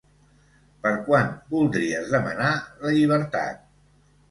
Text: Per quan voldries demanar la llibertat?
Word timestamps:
Per 0.85 0.93
quan 1.09 1.29
voldries 1.51 2.09
demanar 2.15 2.51
la 2.87 2.97
llibertat? 2.99 3.65